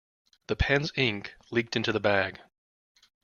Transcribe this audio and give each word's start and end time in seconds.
The 0.47 0.55
pen's 0.55 0.91
ink 0.95 1.35
leaked 1.51 1.75
into 1.75 1.91
the 1.91 1.99
bag. 1.99 2.39